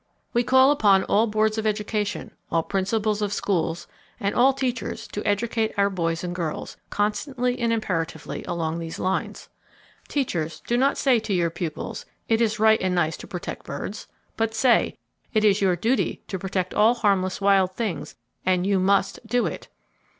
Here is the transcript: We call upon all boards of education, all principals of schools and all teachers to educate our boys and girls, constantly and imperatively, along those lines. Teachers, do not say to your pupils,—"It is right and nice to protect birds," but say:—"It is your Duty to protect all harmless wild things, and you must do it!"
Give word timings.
We 0.33 0.41
call 0.41 0.71
upon 0.71 1.03
all 1.03 1.27
boards 1.27 1.59
of 1.59 1.67
education, 1.67 2.31
all 2.51 2.63
principals 2.63 3.21
of 3.21 3.31
schools 3.31 3.85
and 4.19 4.33
all 4.33 4.51
teachers 4.51 5.07
to 5.09 5.23
educate 5.27 5.75
our 5.77 5.91
boys 5.91 6.23
and 6.23 6.33
girls, 6.33 6.75
constantly 6.89 7.59
and 7.59 7.71
imperatively, 7.71 8.43
along 8.45 8.79
those 8.79 8.97
lines. 8.97 9.47
Teachers, 10.07 10.59
do 10.65 10.75
not 10.75 10.97
say 10.97 11.19
to 11.19 11.35
your 11.35 11.51
pupils,—"It 11.51 12.41
is 12.41 12.57
right 12.57 12.81
and 12.81 12.95
nice 12.95 13.15
to 13.17 13.27
protect 13.27 13.67
birds," 13.67 14.07
but 14.37 14.55
say:—"It 14.55 15.45
is 15.45 15.61
your 15.61 15.75
Duty 15.75 16.23
to 16.29 16.39
protect 16.39 16.73
all 16.73 16.95
harmless 16.95 17.39
wild 17.39 17.75
things, 17.75 18.15
and 18.43 18.65
you 18.65 18.79
must 18.79 19.19
do 19.27 19.45
it!" 19.45 19.67